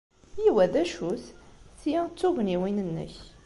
[0.47, 1.23] I wa d acu-t?
[1.81, 3.13] Ti d tugniwin-nnek.